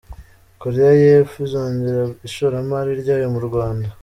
Koreya 0.61 0.93
y’Epfo 1.01 1.37
izongera 1.47 2.03
ishoramari 2.27 2.91
ryayo 3.01 3.27
mu 3.35 3.39
Rwanda 3.47 3.87